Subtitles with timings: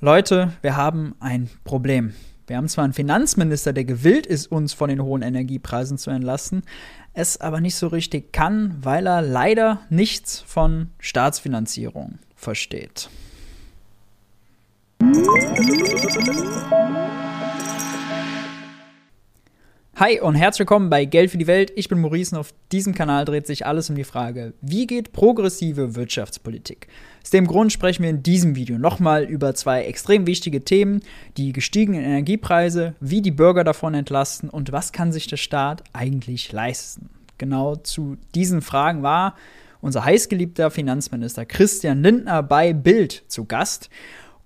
[0.00, 2.14] Leute, wir haben ein Problem.
[2.46, 6.62] Wir haben zwar einen Finanzminister, der gewillt ist, uns von den hohen Energiepreisen zu entlasten,
[7.14, 13.10] es aber nicht so richtig kann, weil er leider nichts von Staatsfinanzierung versteht.
[19.96, 21.72] Hi und herzlich willkommen bei Geld für die Welt.
[21.74, 25.10] Ich bin Maurice und auf diesem Kanal dreht sich alles um die Frage, wie geht
[25.10, 26.86] progressive Wirtschaftspolitik?
[27.28, 31.02] Aus dem Grund sprechen wir in diesem Video nochmal über zwei extrem wichtige Themen,
[31.36, 36.52] die gestiegenen Energiepreise, wie die Bürger davon entlasten und was kann sich der Staat eigentlich
[36.52, 37.10] leisten.
[37.36, 39.34] Genau zu diesen Fragen war
[39.82, 43.90] unser heißgeliebter Finanzminister Christian Lindner bei Bild zu Gast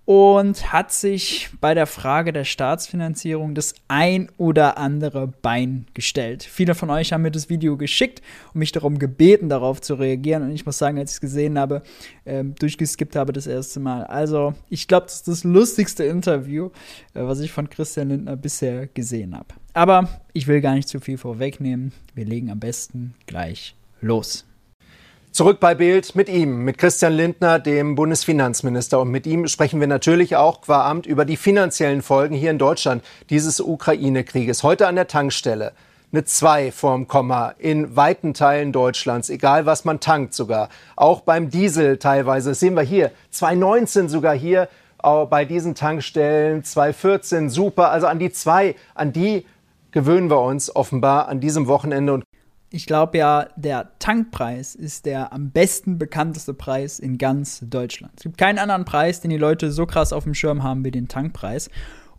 [0.04, 6.42] und hat sich bei der Frage der Staatsfinanzierung das ein oder andere Bein gestellt.
[6.42, 8.20] Viele von euch haben mir das Video geschickt
[8.52, 10.42] und mich darum gebeten, darauf zu reagieren.
[10.42, 11.82] Und ich muss sagen, als ich es gesehen habe,
[12.26, 14.04] ähm, durchgeskippt habe das erste Mal.
[14.04, 16.70] Also, ich glaube, das ist das lustigste Interview,
[17.14, 19.54] äh, was ich von Christian Lindner bisher gesehen habe.
[19.72, 21.92] Aber ich will gar nicht zu viel vorwegnehmen.
[22.14, 24.44] Wir legen am besten gleich los.
[25.32, 29.00] Zurück bei Bild mit ihm, mit Christian Lindner, dem Bundesfinanzminister.
[29.00, 32.58] Und mit ihm sprechen wir natürlich auch qua Amt über die finanziellen Folgen hier in
[32.58, 34.62] Deutschland dieses Ukraine-Krieges.
[34.62, 35.72] Heute an der Tankstelle
[36.12, 40.68] eine 2 vorm Komma in weiten Teilen Deutschlands, egal was man tankt sogar.
[40.96, 44.68] Auch beim Diesel teilweise, das sehen wir hier, 2,19 sogar hier
[45.00, 47.90] bei diesen Tankstellen, 2,14 super.
[47.90, 49.46] Also an die 2, an die
[49.92, 52.12] gewöhnen wir uns offenbar an diesem Wochenende.
[52.12, 52.24] Und
[52.72, 58.12] ich glaube ja, der Tankpreis ist der am besten bekannteste Preis in ganz Deutschland.
[58.16, 60.90] Es gibt keinen anderen Preis, den die Leute so krass auf dem Schirm haben wie
[60.90, 61.70] den Tankpreis.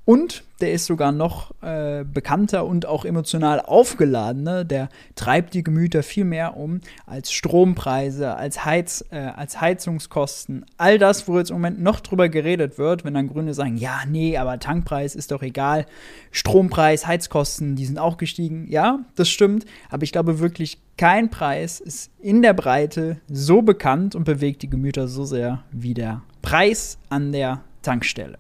[0.06, 4.44] Und der ist sogar noch äh, bekannter und auch emotional aufgeladen.
[4.44, 4.66] Ne?
[4.66, 10.66] Der treibt die Gemüter viel mehr um als Strompreise, als, Heiz, äh, als Heizungskosten.
[10.78, 14.02] All das, wo jetzt im Moment noch drüber geredet wird, wenn dann Grüne sagen, ja,
[14.08, 15.86] nee, aber Tankpreis ist doch egal.
[16.32, 18.68] Strompreis, Heizkosten, die sind auch gestiegen.
[18.70, 19.66] Ja, das stimmt.
[19.90, 24.70] Aber ich glaube wirklich, kein Preis ist in der Breite so bekannt und bewegt die
[24.70, 28.38] Gemüter so sehr wie der Preis an der Tankstelle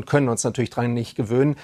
[0.00, 1.56] und können uns natürlich daran nicht gewöhnen.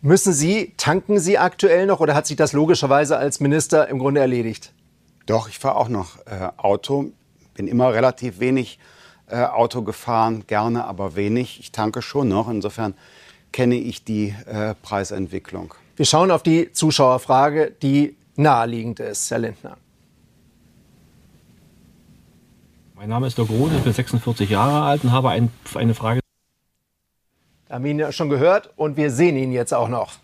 [0.00, 4.20] Müssen Sie, tanken Sie aktuell noch oder hat sich das logischerweise als Minister im Grunde
[4.20, 4.72] erledigt?
[5.26, 7.06] Doch, ich fahre auch noch äh, Auto.
[7.54, 8.78] Bin immer relativ wenig
[9.26, 11.58] äh, Auto gefahren, gerne, aber wenig.
[11.58, 12.48] Ich tanke schon noch.
[12.48, 12.94] Insofern
[13.50, 15.74] kenne ich die äh, Preisentwicklung.
[15.96, 19.78] Wir schauen auf die Zuschauerfrage, die naheliegend ist, Herr Lindner.
[22.94, 26.23] Mein Name ist Dirk Rose, ich bin 46 Jahre alt und habe ein, eine Frage
[27.74, 30.14] haben ihn ja schon gehört und wir sehen ihn jetzt auch noch.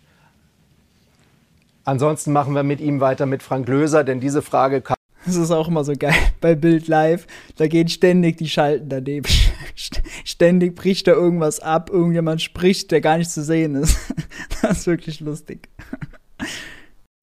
[1.83, 4.95] Ansonsten machen wir mit ihm weiter mit Frank Löser, denn diese Frage kam.
[5.25, 7.27] Das ist auch immer so geil bei Bild Live.
[7.57, 9.27] Da gehen ständig die Schalten daneben.
[10.23, 13.97] Ständig bricht da irgendwas ab, irgendjemand spricht, der gar nicht zu sehen ist.
[14.61, 15.69] Das ist wirklich lustig.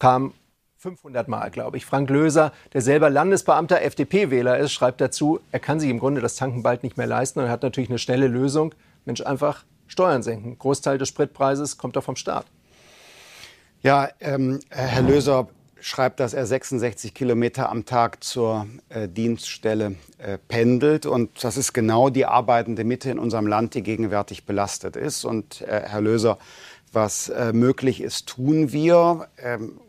[0.01, 0.35] Kam
[0.77, 1.87] 500 Mal, glaube ich.
[1.87, 6.35] Frank Löser, der selber Landesbeamter FDP-Wähler ist, schreibt dazu, er kann sich im Grunde das
[6.35, 8.75] Tanken bald nicht mehr leisten und er hat natürlich eine schnelle Lösung.
[9.05, 10.59] Mensch, einfach Steuern senken.
[10.59, 12.47] Großteil des Spritpreises kommt doch vom Staat.
[13.83, 15.49] Ja, ähm, Herr Löser
[15.81, 21.07] schreibt, dass er 66 Kilometer am Tag zur äh, Dienststelle äh, pendelt.
[21.07, 25.25] Und das ist genau die arbeitende Mitte in unserem Land, die gegenwärtig belastet ist.
[25.25, 26.39] Und äh, Herr Löser,
[26.93, 29.29] was äh, möglich ist, tun wir.
[29.39, 29.81] Ähm,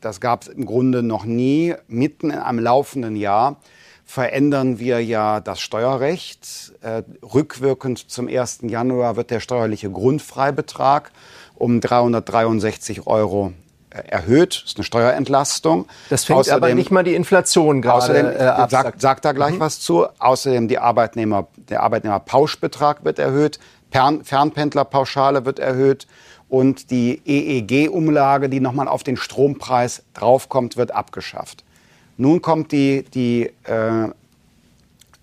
[0.00, 1.74] das gab es im Grunde noch nie.
[1.88, 3.60] Mitten in einem laufenden Jahr
[4.06, 6.72] verändern wir ja das Steuerrecht.
[6.80, 8.60] Äh, rückwirkend zum 1.
[8.62, 11.10] Januar wird der steuerliche Grundfreibetrag
[11.56, 13.52] um 363 Euro
[13.90, 14.62] äh, erhöht.
[14.62, 15.86] Das ist eine Steuerentlastung.
[16.08, 18.70] Das fängt außerdem, aber nicht mal die Inflation gerade außerdem, äh, ab.
[18.70, 19.60] Sagt, sagt da gleich mhm.
[19.60, 20.06] was zu.
[20.18, 23.58] Außerdem die Arbeitnehmer, der Arbeitnehmerpauschbetrag wird erhöht.
[23.90, 26.06] Fern, Fernpendlerpauschale wird erhöht.
[26.48, 31.64] Und die EEG-Umlage, die nochmal auf den Strompreis draufkommt, wird abgeschafft.
[32.16, 34.08] Nun kommt die, die äh,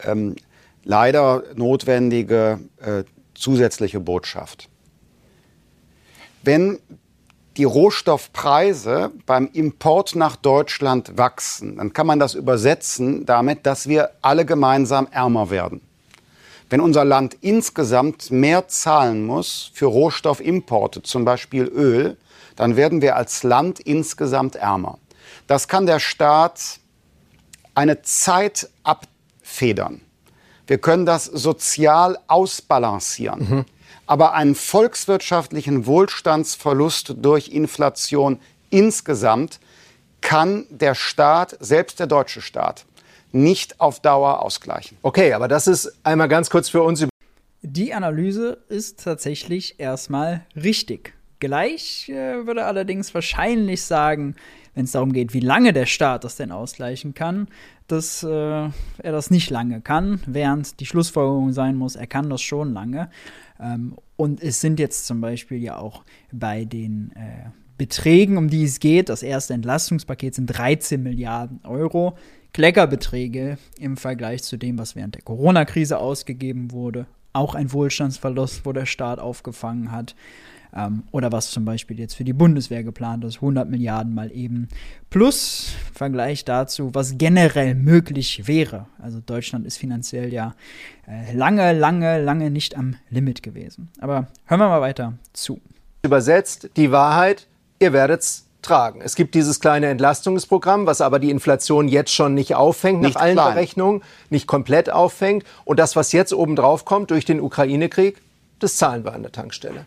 [0.03, 0.35] ähm,
[0.83, 4.69] leider notwendige äh, zusätzliche Botschaft.
[6.43, 6.79] Wenn
[7.57, 14.11] die Rohstoffpreise beim Import nach Deutschland wachsen, dann kann man das übersetzen damit, dass wir
[14.21, 15.81] alle gemeinsam ärmer werden.
[16.69, 22.17] Wenn unser Land insgesamt mehr zahlen muss für Rohstoffimporte, zum Beispiel Öl,
[22.55, 24.97] dann werden wir als Land insgesamt ärmer.
[25.47, 26.79] Das kann der Staat
[27.75, 30.01] eine Zeit abfedern.
[30.67, 33.49] Wir können das sozial ausbalancieren.
[33.49, 33.65] Mhm.
[34.05, 38.39] Aber einen volkswirtschaftlichen Wohlstandsverlust durch Inflation
[38.69, 39.59] insgesamt
[40.21, 42.85] kann der Staat, selbst der deutsche Staat,
[43.31, 44.97] nicht auf Dauer ausgleichen.
[45.01, 47.07] Okay, aber das ist einmal ganz kurz für uns
[47.61, 51.13] Die Analyse ist tatsächlich erstmal richtig.
[51.43, 54.35] Gleich äh, würde allerdings wahrscheinlich sagen,
[54.75, 57.49] wenn es darum geht, wie lange der Staat das denn ausgleichen kann,
[57.87, 58.71] dass äh, er
[59.11, 63.09] das nicht lange kann, während die Schlussfolgerung sein muss, er kann das schon lange.
[63.59, 68.63] Ähm, und es sind jetzt zum Beispiel ja auch bei den äh, Beträgen, um die
[68.63, 72.17] es geht, das erste Entlastungspaket sind 13 Milliarden Euro.
[72.53, 77.05] Kleckerbeträge im Vergleich zu dem, was während der Corona-Krise ausgegeben wurde.
[77.33, 80.15] Auch ein Wohlstandsverlust, wo der Staat aufgefangen hat.
[80.75, 84.69] Ähm, oder was zum Beispiel jetzt für die Bundeswehr geplant ist, 100 Milliarden mal eben.
[85.09, 88.87] Plus Vergleich dazu, was generell möglich wäre.
[88.99, 90.55] Also Deutschland ist finanziell ja
[91.07, 93.89] äh, lange, lange, lange nicht am Limit gewesen.
[93.99, 95.61] Aber hören wir mal weiter zu.
[96.01, 97.47] Übersetzt, die Wahrheit,
[97.79, 99.01] ihr werdet's tragen.
[99.01, 103.21] Es gibt dieses kleine Entlastungsprogramm, was aber die Inflation jetzt schon nicht auffängt, nicht nach
[103.21, 103.53] allen klein.
[103.53, 105.43] Berechnungen, nicht komplett auffängt.
[105.65, 108.21] Und das, was jetzt obendrauf kommt durch den Ukraine-Krieg,
[108.59, 109.85] das zahlen wir an der Tankstelle.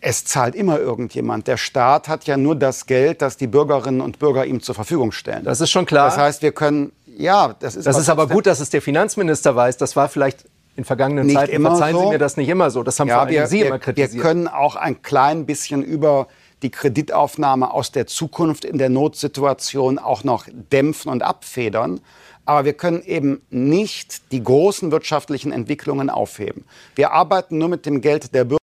[0.00, 1.46] Es zahlt immer irgendjemand.
[1.48, 5.12] Der Staat hat ja nur das Geld, das die Bürgerinnen und Bürger ihm zur Verfügung
[5.12, 5.44] stellen.
[5.44, 6.06] Das ist schon klar.
[6.06, 7.86] Das heißt, wir können, ja, das ist.
[7.86, 9.76] Das ist aber gut, dass es der Finanzminister weiß.
[9.76, 10.44] Das war vielleicht
[10.76, 12.02] in vergangenen nicht Zeiten, verzeihen so.
[12.02, 12.84] Sie mir das nicht immer so.
[12.84, 14.14] Das haben ja, vor allem wir, Sie wir, immer kritisiert.
[14.14, 16.28] Wir können auch ein klein bisschen über
[16.62, 22.00] die Kreditaufnahme aus der Zukunft in der Notsituation auch noch dämpfen und abfedern.
[22.44, 26.64] Aber wir können eben nicht die großen wirtschaftlichen Entwicklungen aufheben.
[26.94, 28.58] Wir arbeiten nur mit dem Geld der Bürger.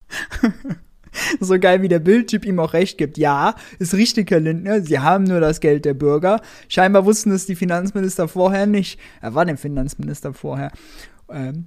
[1.41, 3.19] so geil, wie der Bildtyp ihm auch recht gibt.
[3.19, 6.41] Ja, ist richtig, Herr Lindner, Sie haben nur das Geld der Bürger.
[6.69, 8.99] Scheinbar wussten es die Finanzminister vorher nicht.
[9.21, 10.73] Er war der Finanzminister vorher.
[11.31, 11.67] Ähm,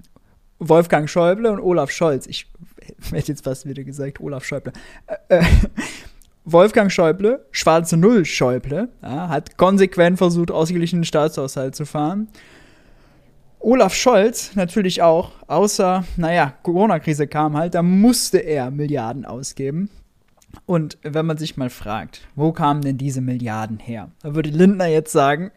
[0.59, 2.27] Wolfgang Schäuble und Olaf Scholz.
[2.27, 2.47] Ich
[3.11, 4.73] hätte jetzt fast wieder gesagt, Olaf Schäuble.
[5.07, 5.43] Äh, äh,
[6.45, 12.27] Wolfgang Schäuble, schwarze Null Schäuble, ja, hat konsequent versucht, ausgeglichenen Staatshaushalt zu fahren.
[13.63, 19.89] Olaf Scholz natürlich auch, außer, naja, Corona-Krise kam halt, da musste er Milliarden ausgeben.
[20.65, 24.11] Und wenn man sich mal fragt, wo kamen denn diese Milliarden her?
[24.21, 25.51] Da würde Lindner jetzt sagen,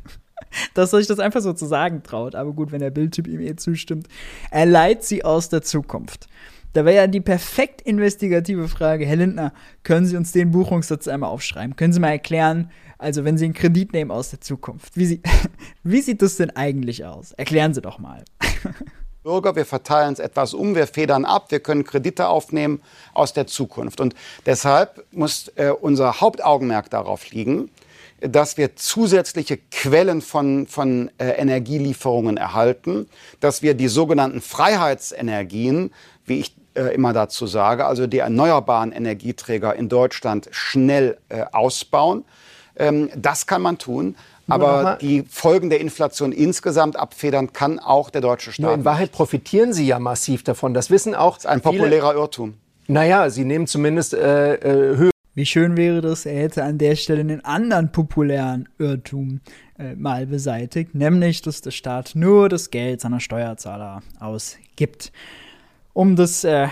[0.74, 2.34] dass er sich das einfach so zu sagen traut.
[2.34, 4.06] Aber gut, wenn der Bildtyp ihm eh zustimmt.
[4.50, 6.28] Er leiht sie aus der Zukunft.
[6.74, 9.52] Da wäre ja die perfekt investigative Frage, Herr Lindner,
[9.82, 11.74] können Sie uns den Buchungssatz einmal aufschreiben?
[11.74, 15.22] Können Sie mal erklären, also wenn Sie einen Kredit nehmen aus der Zukunft, wie, Sie,
[15.82, 17.32] wie sieht das denn eigentlich aus?
[17.32, 18.24] Erklären Sie doch mal.
[19.22, 22.80] Bürger, wir verteilen es etwas um, wir federn ab, wir können Kredite aufnehmen
[23.12, 24.00] aus der Zukunft.
[24.00, 24.14] Und
[24.46, 27.70] deshalb muss äh, unser Hauptaugenmerk darauf liegen,
[28.20, 33.08] dass wir zusätzliche Quellen von, von äh, Energielieferungen erhalten,
[33.40, 35.92] dass wir die sogenannten Freiheitsenergien,
[36.24, 42.24] wie ich äh, immer dazu sage, also die erneuerbaren Energieträger in Deutschland schnell äh, ausbauen.
[42.76, 44.16] Ähm, das kann man tun.
[44.48, 48.64] Aber die Folgen der Inflation insgesamt abfedern kann auch der deutsche Staat.
[48.64, 50.74] Nur in Wahrheit profitieren Sie ja massiv davon.
[50.74, 51.36] Das wissen auch.
[51.36, 52.20] Das ist ein populärer viele.
[52.20, 52.54] Irrtum.
[52.88, 55.10] Naja, Sie nehmen zumindest äh, äh, Höhe.
[55.34, 59.40] Wie schön wäre das, er hätte an der Stelle einen anderen populären Irrtum
[59.78, 65.12] äh, mal beseitigt, nämlich, dass der Staat nur das Geld seiner Steuerzahler ausgibt.
[65.92, 66.66] Um das äh,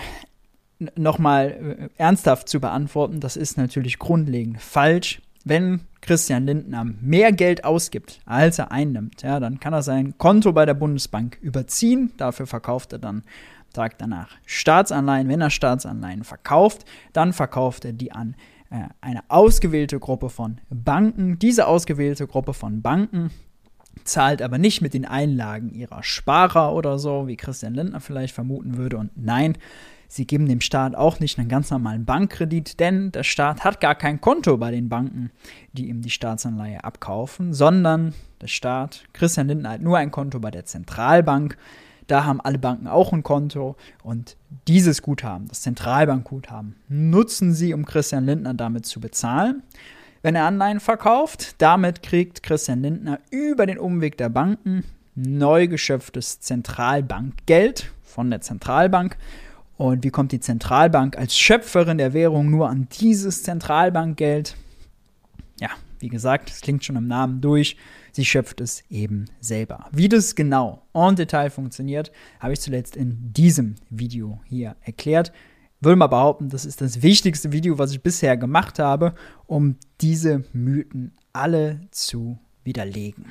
[0.96, 5.22] nochmal äh, ernsthaft zu beantworten, das ist natürlich grundlegend falsch.
[5.48, 10.52] Wenn Christian Lindner mehr Geld ausgibt, als er einnimmt, ja, dann kann er sein Konto
[10.52, 12.12] bei der Bundesbank überziehen.
[12.16, 13.22] Dafür verkauft er dann
[13.72, 15.28] Tag danach Staatsanleihen.
[15.28, 18.34] Wenn er Staatsanleihen verkauft, dann verkauft er die an
[18.70, 21.38] äh, eine ausgewählte Gruppe von Banken.
[21.38, 23.30] Diese ausgewählte Gruppe von Banken
[24.04, 28.76] zahlt aber nicht mit den Einlagen ihrer Sparer oder so, wie Christian Lindner vielleicht vermuten
[28.76, 28.96] würde.
[28.96, 29.56] Und nein,
[30.08, 33.94] sie geben dem Staat auch nicht einen ganz normalen Bankkredit, denn der Staat hat gar
[33.94, 35.30] kein Konto bei den Banken,
[35.72, 40.50] die ihm die Staatsanleihe abkaufen, sondern der Staat, Christian Lindner hat nur ein Konto bei
[40.50, 41.56] der Zentralbank.
[42.06, 44.36] Da haben alle Banken auch ein Konto und
[44.66, 49.62] dieses Guthaben, das Zentralbankguthaben, nutzen sie, um Christian Lindner damit zu bezahlen
[50.22, 51.54] wenn er Anleihen verkauft.
[51.58, 54.84] Damit kriegt Christian Lindner über den Umweg der Banken
[55.14, 59.16] neu geschöpftes Zentralbankgeld von der Zentralbank.
[59.78, 64.54] Und wie kommt die Zentralbank als Schöpferin der Währung nur an dieses Zentralbankgeld?
[65.58, 65.70] Ja,
[66.00, 67.78] wie gesagt, es klingt schon im Namen durch.
[68.12, 69.86] Sie schöpft es eben selber.
[69.92, 75.32] Wie das genau en Detail funktioniert, habe ich zuletzt in diesem Video hier erklärt
[75.80, 79.14] würde mal behaupten, das ist das wichtigste Video, was ich bisher gemacht habe,
[79.46, 83.26] um diese Mythen alle zu widerlegen.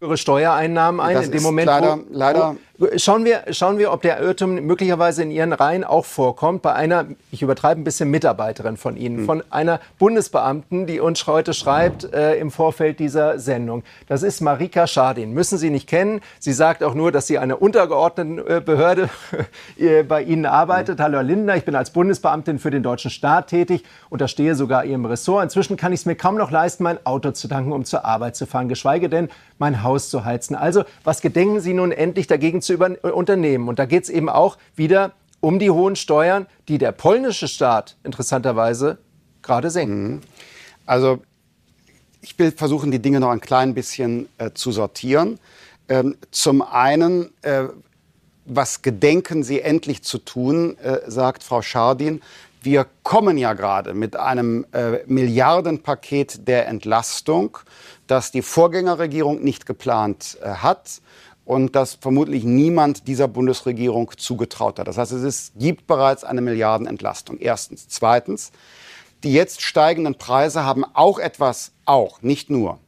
[0.00, 1.14] Höhere Steuereinnahmen ein.
[1.14, 4.54] Das in dem Moment, leider- wo, leider- Wo, schauen, wir, schauen wir, ob der Irrtum
[4.54, 9.18] möglicherweise in Ihren Reihen auch vorkommt, bei einer, ich übertreibe ein bisschen, Mitarbeiterin von Ihnen,
[9.18, 9.26] Hm.
[9.26, 13.82] von einer Bundesbeamten, die uns heute schreibt äh, im Vorfeld dieser Sendung.
[14.08, 15.34] Das ist Marika Schadin.
[15.34, 16.22] Müssen Sie nicht kennen.
[16.38, 19.10] Sie sagt auch nur, dass sie einer untergeordneten äh, Behörde
[19.78, 20.98] äh, bei Ihnen arbeitet.
[20.98, 21.04] Hm.
[21.04, 25.04] Hallo Herr Lindner, ich bin als Bundesbeamtin für den deutschen Staat tätig, unterstehe sogar Ihrem
[25.04, 25.42] Ressort.
[25.44, 28.36] Inzwischen kann ich es mir kaum noch leisten, mein Auto zu tanken, um zur Arbeit
[28.36, 29.28] zu fahren, geschweige denn
[29.58, 30.54] mein Haus zu heizen.
[30.54, 33.68] Also, was gedenken Sie nun endlich dagegen zu unternehmen?
[33.68, 37.96] Und da geht es eben auch wieder um die hohen Steuern, die der polnische Staat
[38.04, 38.98] interessanterweise
[39.42, 40.26] gerade senkt.
[40.86, 41.20] Also
[42.20, 45.38] ich will versuchen, die Dinge noch ein klein bisschen äh, zu sortieren.
[45.88, 47.64] Ähm, zum einen, äh,
[48.44, 52.20] was gedenken Sie endlich zu tun, äh, sagt Frau Schardin.
[52.62, 57.58] Wir kommen ja gerade mit einem äh, Milliardenpaket der Entlastung,
[58.10, 61.00] das die Vorgängerregierung nicht geplant äh, hat
[61.44, 64.88] und das vermutlich niemand dieser Bundesregierung zugetraut hat.
[64.88, 67.38] Das heißt, es ist, gibt bereits eine Milliardenentlastung.
[67.38, 67.88] Erstens.
[67.88, 68.52] Zweitens,
[69.24, 72.78] die jetzt steigenden Preise haben auch etwas, auch, nicht nur,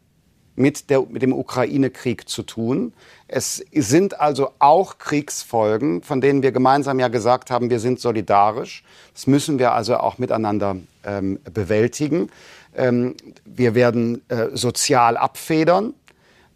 [0.55, 2.93] mit, der, mit dem Ukraine-Krieg zu tun.
[3.27, 8.85] Es sind also auch Kriegsfolgen, von denen wir gemeinsam ja gesagt haben, wir sind solidarisch.
[9.15, 12.31] Das müssen wir also auch miteinander ähm, bewältigen.
[12.75, 15.95] Ähm, wir werden äh, sozial abfedern,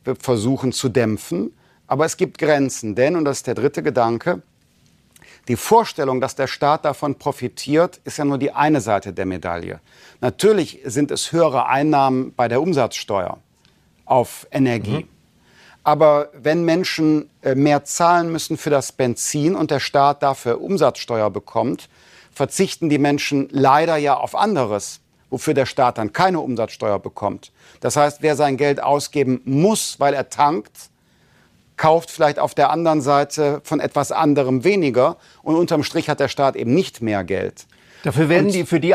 [0.04, 1.52] wir versuchen zu dämpfen.
[1.87, 4.42] Aber es gibt Grenzen, denn, und das ist der dritte Gedanke,
[5.49, 9.80] die Vorstellung, dass der Staat davon profitiert, ist ja nur die eine Seite der Medaille.
[10.20, 13.38] Natürlich sind es höhere Einnahmen bei der Umsatzsteuer
[14.04, 15.06] auf Energie.
[15.85, 21.30] Aber wenn Menschen äh, mehr zahlen müssen für das Benzin und der Staat dafür Umsatzsteuer
[21.30, 21.88] bekommt,
[22.32, 27.52] verzichten die Menschen leider ja auf anderes, wofür der Staat dann keine Umsatzsteuer bekommt.
[27.80, 30.90] Das heißt, wer sein Geld ausgeben muss, weil er tankt,
[31.76, 36.28] kauft vielleicht auf der anderen Seite von etwas anderem weniger und unterm Strich hat der
[36.28, 37.66] Staat eben nicht mehr Geld.
[38.02, 38.95] Dafür werden Und- die für die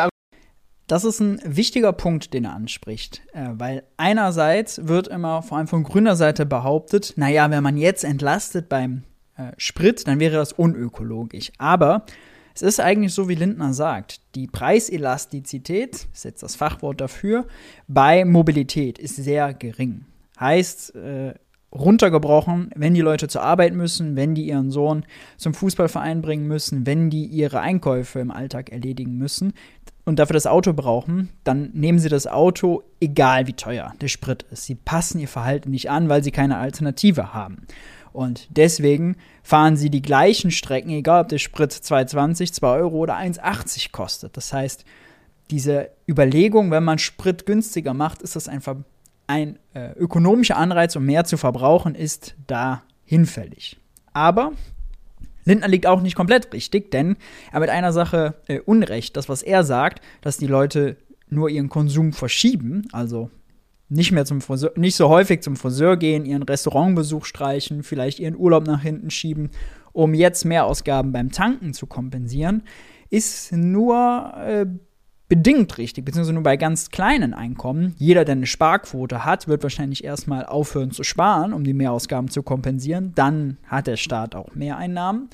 [0.87, 5.67] Das ist ein wichtiger Punkt, den er anspricht, äh, weil einerseits wird immer vor allem
[5.67, 9.03] von grüner Seite behauptet, naja, wenn man jetzt entlastet beim
[9.37, 11.51] äh, Sprit, dann wäre das unökologisch.
[11.57, 12.05] Aber
[12.53, 17.45] es ist eigentlich so, wie Lindner sagt, die Preiselastizität, ist jetzt das Fachwort dafür,
[17.87, 20.05] bei Mobilität ist sehr gering.
[20.39, 21.33] Heißt, äh,
[21.73, 25.05] runtergebrochen, wenn die Leute zur Arbeit müssen, wenn die ihren Sohn
[25.37, 29.53] zum Fußballverein bringen müssen, wenn die ihre Einkäufe im Alltag erledigen müssen
[30.03, 34.43] und dafür das Auto brauchen, dann nehmen sie das Auto, egal wie teuer der Sprit
[34.51, 34.65] ist.
[34.65, 37.65] Sie passen ihr Verhalten nicht an, weil sie keine Alternative haben.
[38.13, 43.17] Und deswegen fahren sie die gleichen Strecken, egal ob der Sprit 2,20, 2 Euro oder
[43.17, 44.35] 1,80 kostet.
[44.37, 44.85] Das heißt,
[45.49, 48.77] diese Überlegung, wenn man Sprit günstiger macht, ist das einfach
[49.27, 53.77] ein äh, ökonomischer Anreiz, um mehr zu verbrauchen, ist da hinfällig.
[54.13, 54.53] Aber
[55.45, 57.15] Lindner liegt auch nicht komplett richtig, denn
[57.47, 59.15] er hat mit einer Sache äh, Unrecht.
[59.17, 60.97] Das, was er sagt, dass die Leute
[61.29, 63.29] nur ihren Konsum verschieben, also
[63.91, 68.37] nicht mehr zum Friseur, nicht so häufig zum Friseur gehen, ihren Restaurantbesuch streichen, vielleicht ihren
[68.37, 69.51] Urlaub nach hinten schieben,
[69.91, 72.63] um jetzt Mehrausgaben beim Tanken zu kompensieren,
[73.09, 74.65] ist nur äh,
[75.27, 77.93] bedingt richtig, beziehungsweise nur bei ganz kleinen Einkommen.
[77.97, 82.43] Jeder, der eine Sparquote hat, wird wahrscheinlich erstmal aufhören zu sparen, um die Mehrausgaben zu
[82.43, 83.11] kompensieren.
[83.15, 85.29] Dann hat der Staat auch Mehreinnahmen.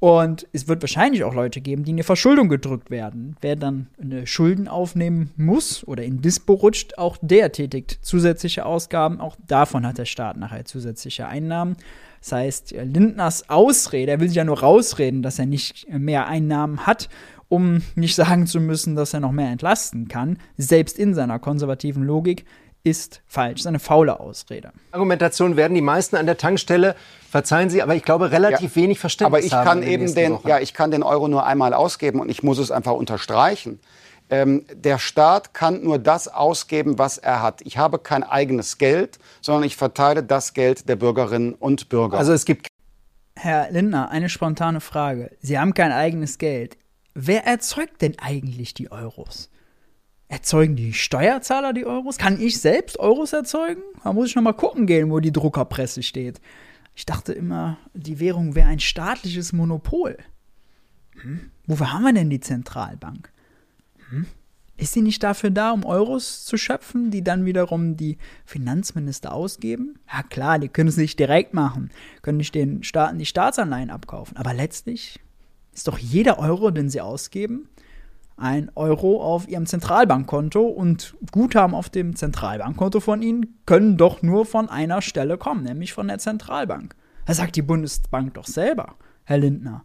[0.00, 3.36] Und es wird wahrscheinlich auch Leute geben, die in die Verschuldung gedrückt werden.
[3.40, 9.20] Wer dann eine Schulden aufnehmen muss oder in Dispo rutscht, auch der tätigt zusätzliche Ausgaben.
[9.20, 11.76] Auch davon hat der Staat nachher zusätzliche Einnahmen.
[12.20, 16.86] Das heißt, Lindners Ausrede, er will sich ja nur rausreden, dass er nicht mehr Einnahmen
[16.86, 17.08] hat,
[17.48, 22.04] um nicht sagen zu müssen, dass er noch mehr entlasten kann, selbst in seiner konservativen
[22.04, 22.44] Logik,
[22.88, 23.54] ist falsch.
[23.54, 24.72] Das ist eine faule Ausrede.
[24.92, 26.94] Argumentation werden die meisten an der Tankstelle,
[27.30, 28.82] verzeihen Sie, aber ich glaube, relativ Ja.
[28.82, 30.48] wenig Verständnis Aber ich haben kann eben den, Wochen.
[30.48, 33.80] ja, ich kann den Euro nur einmal ausgeben und ich muss es einfach unterstreichen.
[34.30, 37.62] Ähm, der Staat kann nur das ausgeben, was er hat.
[37.62, 42.18] Ich habe kein eigenes Geld, sondern ich verteile das Geld der Bürgerinnen und Bürger.
[42.18, 42.68] Also es gibt
[43.36, 45.30] Herr Lindner, eine spontane Frage.
[45.40, 46.76] Sie haben kein eigenes Geld.
[47.14, 49.48] Wer erzeugt denn eigentlich die Euros?
[50.28, 52.18] Erzeugen die Steuerzahler die Euros?
[52.18, 53.82] Kann ich selbst Euros erzeugen?
[54.04, 56.40] Da muss ich noch mal gucken gehen, wo die Druckerpresse steht.
[56.94, 60.18] Ich dachte immer, die Währung wäre ein staatliches Monopol.
[61.22, 61.50] Hm?
[61.66, 63.32] Wofür haben wir denn die Zentralbank?
[64.10, 64.26] Hm?
[64.76, 69.98] Ist sie nicht dafür da, um Euros zu schöpfen, die dann wiederum die Finanzminister ausgeben?
[70.12, 71.90] Ja klar, die können es nicht direkt machen,
[72.22, 74.36] können nicht den Staaten die Staatsanleihen abkaufen.
[74.36, 75.18] Aber letztlich
[75.72, 77.68] ist doch jeder Euro, den sie ausgeben,
[78.38, 84.46] ein Euro auf ihrem Zentralbankkonto und Guthaben auf dem Zentralbankkonto von ihnen können doch nur
[84.46, 86.94] von einer Stelle kommen, nämlich von der Zentralbank.
[87.26, 89.84] Das sagt die Bundesbank doch selber, Herr Lindner.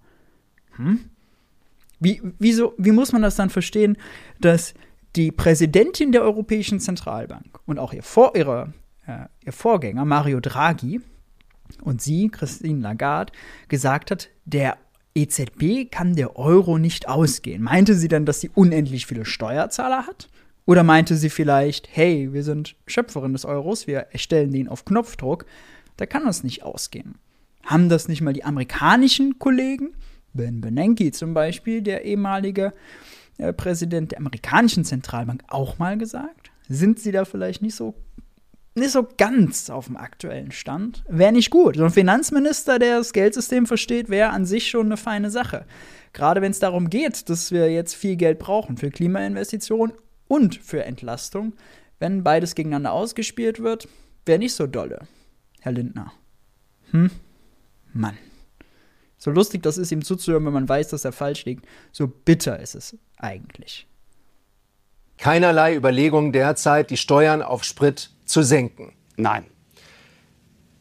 [0.77, 0.99] Hm?
[1.99, 3.97] Wie, wieso, wie muss man das dann verstehen,
[4.39, 4.73] dass
[5.15, 8.73] die Präsidentin der Europäischen Zentralbank und auch ihr, Vor ihre,
[9.05, 11.01] äh, ihr Vorgänger Mario Draghi
[11.81, 13.33] und sie, Christine Lagarde,
[13.67, 14.77] gesagt hat, der
[15.15, 17.61] EZB kann der Euro nicht ausgehen.
[17.61, 20.29] Meinte sie dann, dass sie unendlich viele Steuerzahler hat?
[20.65, 25.45] Oder meinte sie vielleicht, hey, wir sind Schöpferin des Euros, wir erstellen den auf Knopfdruck,
[25.97, 27.15] da kann das nicht ausgehen.
[27.65, 29.93] Haben das nicht mal die amerikanischen Kollegen?
[30.33, 32.73] Ben Bernanke zum Beispiel, der ehemalige
[33.37, 36.51] äh, Präsident der amerikanischen Zentralbank, auch mal gesagt?
[36.69, 37.93] Sind sie da vielleicht nicht so
[38.75, 41.03] nicht so ganz auf dem aktuellen Stand.
[41.07, 41.77] Wäre nicht gut.
[41.77, 45.65] So ein Finanzminister, der das Geldsystem versteht, wäre an sich schon eine feine Sache.
[46.13, 49.95] Gerade wenn es darum geht, dass wir jetzt viel Geld brauchen für Klimainvestitionen
[50.27, 51.53] und für Entlastung.
[51.99, 53.87] Wenn beides gegeneinander ausgespielt wird,
[54.25, 55.07] wäre nicht so dolle,
[55.61, 56.11] Herr Lindner.
[56.91, 57.11] Hm?
[57.93, 58.17] Mann.
[59.17, 62.59] So lustig das ist, ihm zuzuhören, wenn man weiß, dass er falsch liegt, so bitter
[62.59, 63.87] ist es eigentlich.
[65.17, 68.93] Keinerlei Überlegungen derzeit, die Steuern auf Sprit zu senken.
[69.15, 69.45] Nein.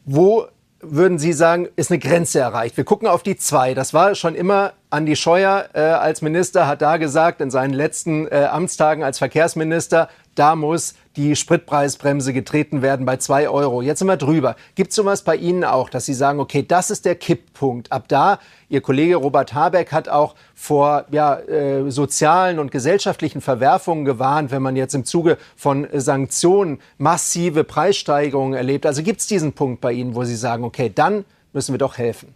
[0.05, 0.47] Wo
[0.83, 2.75] würden Sie sagen, ist eine Grenze erreicht?
[2.75, 3.73] Wir gucken auf die zwei.
[3.73, 8.27] Das war schon immer Andi Scheuer äh, als Minister, hat da gesagt, in seinen letzten
[8.27, 13.81] äh, Amtstagen als Verkehrsminister, da muss die Spritpreisbremse getreten werden bei zwei Euro.
[13.81, 14.55] Jetzt sind wir drüber.
[14.75, 17.91] Gibt es sowas bei Ihnen auch, dass Sie sagen, okay, das ist der Kipppunkt.
[17.91, 24.05] Ab da, Ihr Kollege Robert Habeck hat auch vor ja, äh, sozialen und gesellschaftlichen Verwerfungen
[24.05, 28.85] gewarnt, wenn man jetzt im Zuge von Sanktionen massive Preissteigerungen erlebt.
[28.85, 31.97] Also gibt es diesen Punkt bei Ihnen, wo Sie sagen, okay, dann müssen wir doch
[31.97, 32.33] helfen.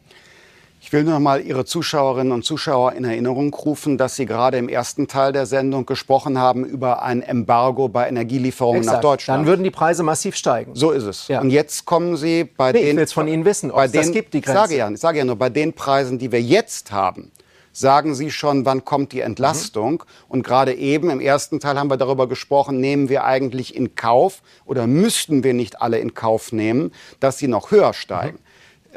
[0.88, 4.58] Ich will nur noch mal Ihre Zuschauerinnen und Zuschauer in Erinnerung rufen, dass Sie gerade
[4.58, 8.96] im ersten Teil der Sendung gesprochen haben über ein Embargo bei Energielieferungen Exakt.
[8.96, 9.42] nach Deutschland.
[9.42, 10.76] Dann würden die Preise massiv steigen.
[10.76, 11.28] So ist es.
[11.28, 11.42] Ja.
[11.42, 12.88] Und jetzt kommen Sie bei nee, den.
[12.88, 14.60] Ich will jetzt von Ihnen wissen, ob es das gibt, die Grenze.
[14.60, 17.34] Ich sage, ja, ich sage ja nur, bei den Preisen, die wir jetzt haben,
[17.74, 19.92] sagen Sie schon, wann kommt die Entlastung.
[19.92, 20.30] Mhm.
[20.30, 24.42] Und gerade eben im ersten Teil haben wir darüber gesprochen, nehmen wir eigentlich in Kauf
[24.64, 28.38] oder müssten wir nicht alle in Kauf nehmen, dass sie noch höher steigen.
[28.38, 28.47] Mhm.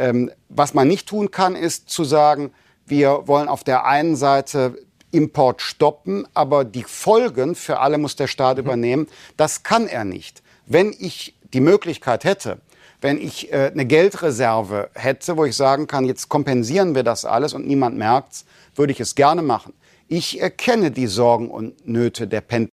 [0.00, 2.52] Ähm, was man nicht tun kann, ist zu sagen,
[2.86, 4.78] wir wollen auf der einen Seite
[5.12, 8.64] Import stoppen, aber die Folgen für alle muss der Staat mhm.
[8.64, 9.06] übernehmen.
[9.36, 10.42] Das kann er nicht.
[10.66, 12.62] Wenn ich die Möglichkeit hätte,
[13.02, 17.52] wenn ich äh, eine Geldreserve hätte, wo ich sagen kann, jetzt kompensieren wir das alles
[17.52, 19.74] und niemand merkt's, würde ich es gerne machen.
[20.08, 22.70] Ich erkenne die Sorgen und Nöte der Pendler.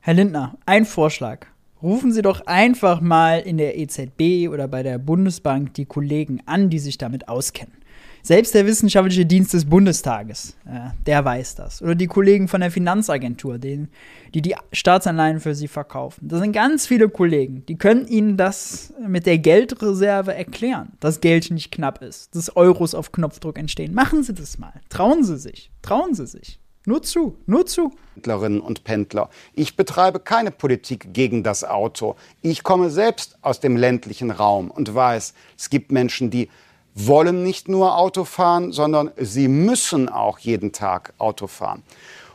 [0.00, 1.46] Herr Lindner, ein Vorschlag.
[1.82, 6.70] Rufen Sie doch einfach mal in der EZB oder bei der Bundesbank die Kollegen an,
[6.70, 7.74] die sich damit auskennen.
[8.22, 11.80] Selbst der Wissenschaftliche Dienst des Bundestages, äh, der weiß das.
[11.80, 13.88] Oder die Kollegen von der Finanzagentur, den,
[14.34, 16.28] die die Staatsanleihen für sie verkaufen.
[16.28, 21.50] Das sind ganz viele Kollegen, die können Ihnen das mit der Geldreserve erklären, dass Geld
[21.50, 23.94] nicht knapp ist, dass Euros auf Knopfdruck entstehen.
[23.94, 24.74] Machen Sie das mal.
[24.88, 25.70] Trauen Sie sich.
[25.80, 26.58] Trauen Sie sich.
[26.88, 27.92] Nur zu, nur zu.
[28.14, 29.28] Pendlerinnen und Pendler.
[29.52, 32.16] Ich betreibe keine Politik gegen das Auto.
[32.40, 36.48] Ich komme selbst aus dem ländlichen Raum und weiß, es gibt Menschen, die
[36.94, 41.82] wollen nicht nur Auto fahren, sondern sie müssen auch jeden Tag Auto fahren.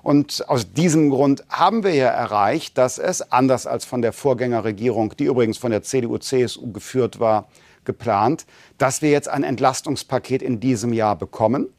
[0.03, 5.15] Und aus diesem Grund haben wir ja erreicht, dass es, anders als von der Vorgängerregierung,
[5.17, 7.47] die übrigens von der CDU-CSU geführt war,
[7.85, 8.45] geplant,
[8.77, 11.69] dass wir jetzt ein Entlastungspaket in diesem Jahr bekommen.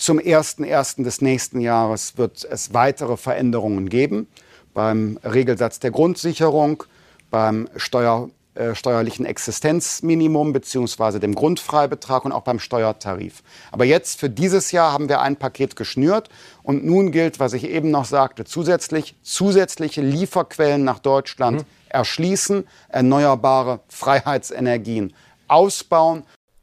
[0.00, 1.04] Zum 1.1.
[1.04, 4.28] des nächsten Jahres wird es weitere Veränderungen geben
[4.72, 6.84] beim Regelsatz der Grundsicherung,
[7.30, 11.18] beim Steuer, äh, steuerlichen Existenzminimum bzw.
[11.18, 13.42] dem Grundfreibetrag und auch beim Steuertarif.
[13.72, 16.30] Aber jetzt für dieses Jahr haben wir ein Paket geschnürt
[16.62, 21.66] und nun gilt, was ich eben noch sagte, zusätzlich zusätzliche Lieferquellen nach Deutschland mhm.
[21.90, 25.12] erschließen, erneuerbare Freiheitsenergien
[25.46, 26.22] ausbauen.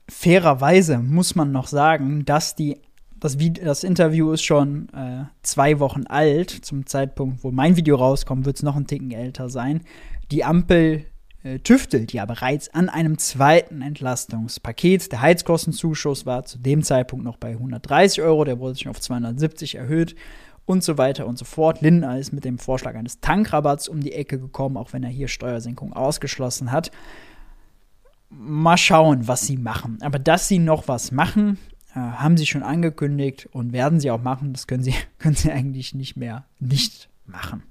[0.10, 2.82] Fairerweise muss man noch sagen, dass die
[3.20, 6.50] das, das Interview ist schon äh, zwei Wochen alt.
[6.52, 9.82] Zum Zeitpunkt, wo mein Video rauskommt, wird es noch ein Ticken älter sein.
[10.32, 11.06] Die Ampel
[11.44, 15.12] äh, tüftelt ja bereits an einem zweiten Entlastungspaket.
[15.12, 19.76] Der Heizkostenzuschuss war zu dem Zeitpunkt noch bei 130 Euro, der wurde sich auf 270
[19.76, 20.16] erhöht
[20.66, 21.82] und so weiter und so fort.
[21.82, 25.28] Lindner ist mit dem Vorschlag eines Tankrabatts um die Ecke gekommen, auch wenn er hier
[25.28, 26.92] Steuersenkung ausgeschlossen hat.
[28.30, 30.00] Mal schauen, was sie machen.
[30.02, 31.58] Aber dass sie noch was machen,
[31.94, 34.54] haben sie schon angekündigt und werden sie auch machen.
[34.54, 37.64] Das können sie, können sie eigentlich nicht mehr nicht machen.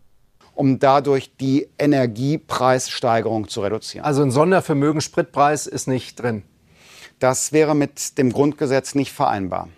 [0.54, 4.04] Um dadurch die Energiepreissteigerung zu reduzieren.
[4.04, 6.42] Also ein Sondervermögen Spritpreis ist nicht drin.
[7.18, 9.68] Das wäre mit dem Grundgesetz nicht vereinbar.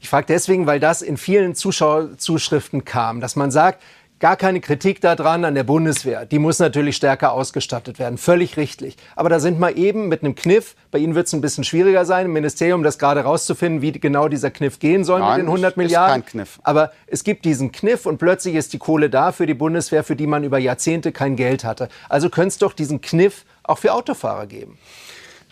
[0.00, 3.82] Ich frage deswegen, weil das in vielen Zuschauerzuschriften kam, dass man sagt,
[4.20, 6.26] Gar keine Kritik daran an der Bundeswehr.
[6.26, 8.18] Die muss natürlich stärker ausgestattet werden.
[8.18, 8.98] Völlig richtig.
[9.16, 10.76] Aber da sind wir eben mit einem Kniff.
[10.90, 14.28] Bei Ihnen wird es ein bisschen schwieriger sein, im Ministerium das gerade rauszufinden, wie genau
[14.28, 16.20] dieser Kniff gehen soll Nein, mit den 100 Milliarden.
[16.20, 16.60] Ist kein Kniff.
[16.64, 20.16] Aber es gibt diesen Kniff und plötzlich ist die Kohle da für die Bundeswehr, für
[20.16, 21.88] die man über Jahrzehnte kein Geld hatte.
[22.10, 24.76] Also könnte es doch diesen Kniff auch für Autofahrer geben.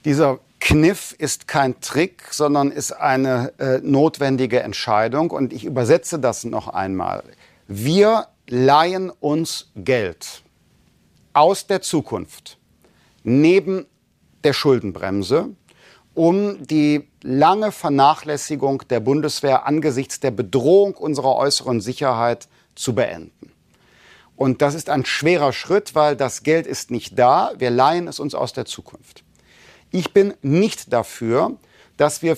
[0.04, 5.30] Dieser Kniff ist kein Trick, sondern ist eine äh, notwendige Entscheidung.
[5.30, 7.22] Und ich übersetze das noch einmal.
[7.66, 10.42] Wir leihen uns Geld
[11.32, 12.58] aus der Zukunft
[13.22, 13.86] neben
[14.44, 15.50] der Schuldenbremse,
[16.14, 23.52] um die lange Vernachlässigung der Bundeswehr angesichts der Bedrohung unserer äußeren Sicherheit zu beenden.
[24.34, 27.52] Und das ist ein schwerer Schritt, weil das Geld ist nicht da.
[27.58, 29.24] Wir leihen es uns aus der Zukunft.
[29.90, 31.56] Ich bin nicht dafür,
[31.96, 32.36] dass wir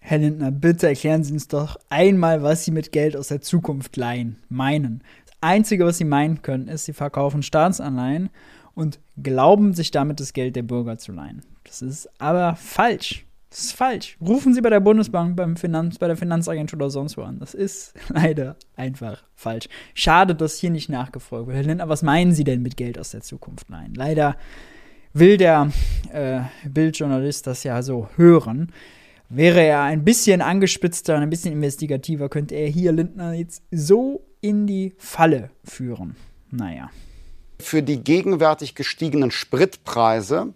[0.00, 3.96] Herr Lindner, bitte erklären Sie uns doch einmal, was Sie mit Geld aus der Zukunft
[3.96, 5.02] leihen meinen.
[5.40, 8.30] Einzige, was sie meinen können, ist, sie verkaufen Staatsanleihen
[8.74, 11.42] und glauben sich damit das Geld der Bürger zu leihen.
[11.64, 13.24] Das ist aber falsch.
[13.50, 14.18] Das ist falsch.
[14.20, 17.38] Rufen Sie bei der Bundesbank, beim Finanz, bei der Finanzagentur oder sonst wo an.
[17.38, 19.68] Das ist leider einfach falsch.
[19.94, 21.56] Schade, dass hier nicht nachgefragt wird.
[21.56, 23.94] Herr Lindner, was meinen Sie denn mit Geld aus der Zukunft leihen?
[23.94, 24.36] Leider
[25.14, 25.72] will der
[26.12, 28.70] äh, Bildjournalist das ja so hören.
[29.30, 34.27] Wäre er ein bisschen angespitzter und ein bisschen investigativer, könnte er hier Lindner jetzt so
[34.40, 36.16] in die Falle führen.
[36.50, 36.90] Naja.
[37.60, 40.54] Für die gegenwärtig gestiegenen Spritpreise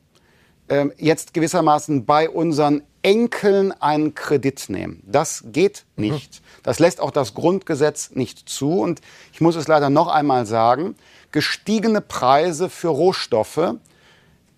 [0.68, 5.03] äh, jetzt gewissermaßen bei unseren Enkeln einen Kredit nehmen.
[5.05, 6.40] Das geht nicht.
[6.62, 8.81] Das lässt auch das Grundgesetz nicht zu.
[8.81, 9.01] Und
[9.33, 10.95] ich muss es leider noch einmal sagen,
[11.33, 13.75] gestiegene Preise für Rohstoffe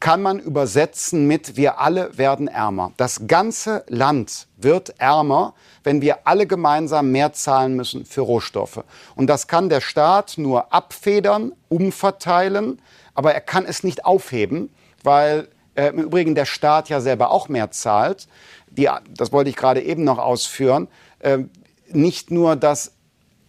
[0.04, 2.92] kann man übersetzen mit wir alle werden ärmer.
[2.98, 8.84] Das ganze Land wird ärmer, wenn wir alle gemeinsam mehr zahlen müssen für Rohstoffe.
[9.14, 12.82] Und das kann der Staat nur abfedern, umverteilen,
[13.14, 14.68] aber er kann es nicht aufheben,
[15.02, 18.28] weil äh, im Übrigen der Staat ja selber auch mehr zahlt.
[18.68, 20.86] Die, das wollte ich gerade eben noch ausführen.
[21.20, 21.44] Äh,
[21.88, 22.92] nicht nur, dass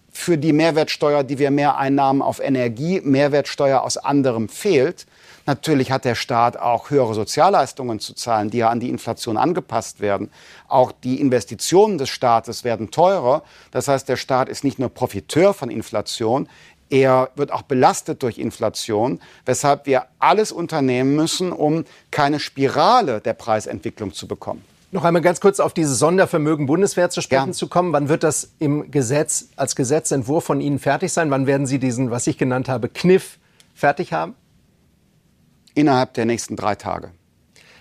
[0.10, 5.06] für die Mehrwertsteuer, die wir mehr Einnahmen auf Energie, Mehrwertsteuer aus anderem fehlt,
[5.46, 10.00] Natürlich hat der Staat auch höhere Sozialleistungen zu zahlen, die ja an die Inflation angepasst
[10.00, 10.32] werden.
[10.68, 13.44] Auch die Investitionen des Staates werden teurer.
[13.72, 16.50] Das heißt, der Staat ist nicht nur Profiteur von Inflation,
[16.90, 23.34] er wird auch belastet durch Inflation, weshalb wir alles unternehmen müssen, um keine Spirale der
[23.34, 24.64] Preisentwicklung zu bekommen.
[24.92, 27.54] Noch einmal ganz kurz auf dieses Sondervermögen Bundeswehr zu sprechen ja.
[27.54, 27.92] zu kommen.
[27.92, 31.32] Wann wird das im Gesetz als Gesetzentwurf von Ihnen fertig sein?
[31.32, 33.40] Wann werden Sie diesen, was ich genannt habe, Kniff
[33.74, 34.36] fertig haben?
[35.76, 37.12] Innerhalb der nächsten drei Tage.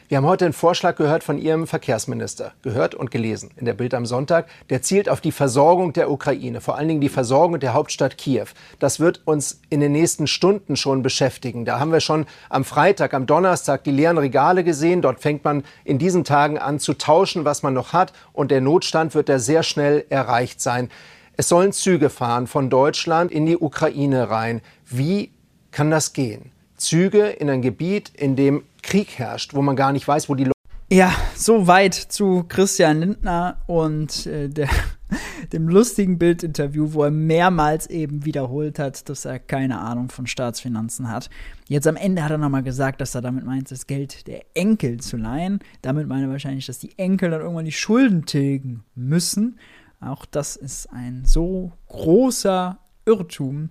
[0.07, 3.95] Wir haben heute einen Vorschlag gehört von Ihrem Verkehrsminister, gehört und gelesen in der Bild
[3.95, 4.49] am Sonntag.
[4.69, 8.49] Der zielt auf die Versorgung der Ukraine, vor allen Dingen die Versorgung der Hauptstadt Kiew.
[8.79, 11.65] Das wird uns in den nächsten Stunden schon beschäftigen.
[11.65, 15.01] Da haben wir schon am Freitag, am Donnerstag die leeren Regale gesehen.
[15.01, 18.13] Dort fängt man in diesen Tagen an zu tauschen, was man noch hat.
[18.35, 20.91] Und der Notstand wird da sehr schnell erreicht sein.
[21.39, 24.61] Es sollen Züge fahren von Deutschland in die Ukraine rein.
[24.85, 25.33] Wie
[25.71, 26.53] kann das gehen?
[26.85, 30.45] Züge in ein Gebiet, in dem Krieg herrscht, wo man gar nicht weiß, wo die
[30.45, 30.55] Leute.
[30.93, 34.69] Ja, so weit zu Christian Lindner und äh, der,
[35.53, 41.11] dem lustigen Bildinterview, wo er mehrmals eben wiederholt hat, dass er keine Ahnung von Staatsfinanzen
[41.11, 41.31] hat.
[41.69, 45.01] Jetzt am Ende hat er nochmal gesagt, dass er damit meint, das Geld der Enkel
[45.01, 45.61] zu leihen.
[45.81, 49.59] Damit meine er wahrscheinlich, dass die Enkel dann irgendwann die Schulden tilgen müssen.
[50.01, 53.71] Auch das ist ein so großer Irrtum.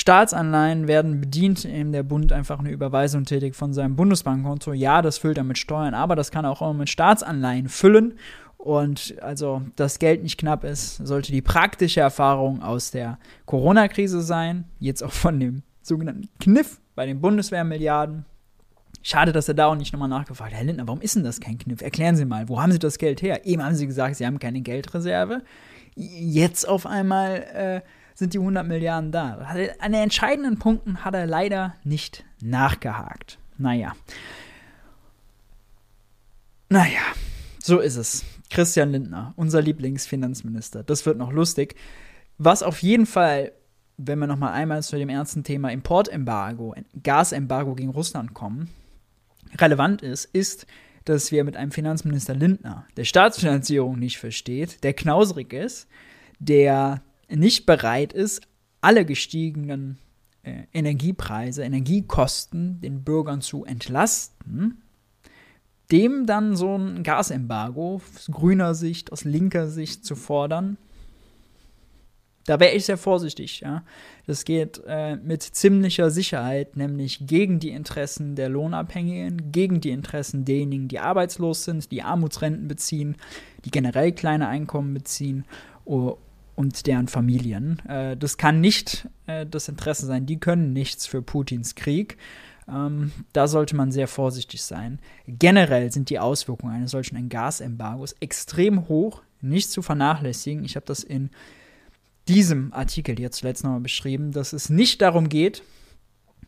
[0.00, 4.72] Staatsanleihen werden bedient, indem der Bund einfach eine Überweisung tätigt von seinem Bundesbankkonto.
[4.72, 8.14] Ja, das füllt er mit Steuern, aber das kann auch immer mit Staatsanleihen füllen.
[8.56, 14.64] Und also das Geld nicht knapp ist, sollte die praktische Erfahrung aus der Corona-Krise sein.
[14.78, 18.24] Jetzt auch von dem sogenannten Kniff bei den Bundeswehrmilliarden.
[19.02, 20.58] Schade, dass er da auch nicht nochmal nachgefragt hat.
[20.58, 21.82] Herr Lindner, warum ist denn das kein Kniff?
[21.82, 23.44] Erklären Sie mal, wo haben Sie das Geld her?
[23.44, 25.42] Eben haben Sie gesagt, Sie haben keine Geldreserve.
[25.94, 27.80] Jetzt auf einmal äh,
[28.14, 29.34] sind die 100 Milliarden da.
[29.78, 33.38] An den entscheidenden Punkten hat er leider nicht nachgehakt.
[33.58, 33.92] Naja.
[36.68, 37.00] Naja,
[37.62, 38.24] so ist es.
[38.48, 40.82] Christian Lindner, unser Lieblingsfinanzminister.
[40.82, 41.76] Das wird noch lustig.
[42.38, 43.52] Was auf jeden Fall,
[43.96, 48.70] wenn wir noch mal einmal zu dem ernsten Thema Importembargo, Gasembargo gegen Russland kommen,
[49.58, 50.66] relevant ist, ist,
[51.04, 55.88] dass wir mit einem Finanzminister Lindner, der Staatsfinanzierung nicht versteht, der knausrig ist,
[56.38, 57.02] der
[57.34, 58.42] nicht bereit ist,
[58.80, 59.98] alle gestiegenen
[60.42, 64.82] äh, Energiepreise, Energiekosten den Bürgern zu entlasten,
[65.90, 70.76] dem dann so ein Gasembargo aus grüner Sicht, aus linker Sicht zu fordern,
[72.46, 73.60] da wäre ich sehr vorsichtig.
[73.60, 73.84] Ja.
[74.26, 80.44] Das geht äh, mit ziemlicher Sicherheit, nämlich gegen die Interessen der Lohnabhängigen, gegen die Interessen
[80.44, 83.16] derjenigen, die arbeitslos sind, die Armutsrenten beziehen,
[83.64, 85.44] die generell kleine Einkommen beziehen
[86.54, 87.80] und deren Familien.
[87.88, 90.26] Äh, das kann nicht äh, das Interesse sein.
[90.26, 92.16] Die können nichts für Putins Krieg.
[92.68, 95.00] Ähm, da sollte man sehr vorsichtig sein.
[95.26, 100.64] Generell sind die Auswirkungen eines solchen Gasembargos extrem hoch, nicht zu vernachlässigen.
[100.64, 101.30] Ich habe das in
[102.28, 105.62] diesem Artikel jetzt zuletzt nochmal beschrieben, dass es nicht darum geht,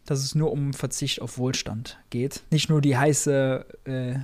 [0.06, 2.42] dass es nur um Verzicht auf Wohlstand geht.
[2.50, 4.14] Nicht nur die heiße, äh,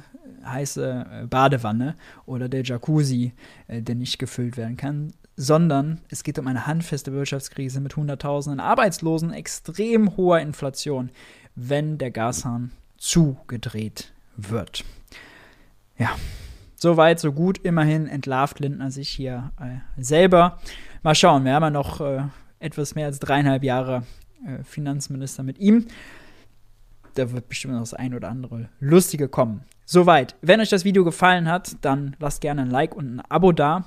[0.45, 3.33] heiße äh, Badewanne oder der Jacuzzi,
[3.67, 8.59] äh, der nicht gefüllt werden kann, sondern es geht um eine handfeste Wirtschaftskrise mit Hunderttausenden
[8.59, 11.11] Arbeitslosen, extrem hoher Inflation,
[11.55, 14.85] wenn der Gashahn zugedreht wird.
[15.97, 16.11] Ja,
[16.75, 17.59] soweit, so gut.
[17.59, 20.59] Immerhin entlarvt Lindner sich hier äh, selber.
[21.05, 22.25] Mal schauen, wir haben ja noch äh,
[22.59, 24.03] etwas mehr als dreieinhalb Jahre
[24.45, 25.87] äh, Finanzminister mit ihm.
[27.15, 29.63] Da wird bestimmt noch das ein oder andere Lustige kommen.
[29.85, 30.35] Soweit.
[30.43, 33.85] Wenn euch das Video gefallen hat, dann lasst gerne ein Like und ein Abo da.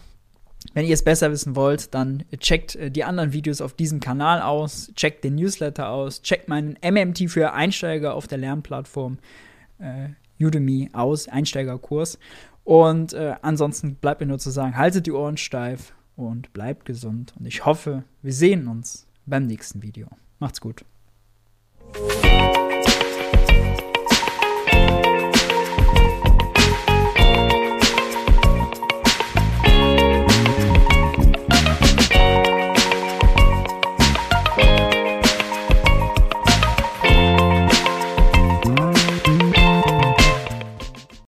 [0.73, 4.41] Wenn ihr es besser wissen wollt, dann checkt äh, die anderen Videos auf diesem Kanal
[4.41, 9.17] aus, checkt den Newsletter aus, checkt meinen MMT für Einsteiger auf der Lernplattform
[9.79, 10.09] äh,
[10.43, 12.19] Udemy aus, Einsteigerkurs.
[12.63, 17.33] Und äh, ansonsten bleibt mir nur zu sagen, haltet die Ohren steif und bleibt gesund.
[17.37, 20.07] Und ich hoffe, wir sehen uns beim nächsten Video.
[20.39, 20.85] Macht's gut.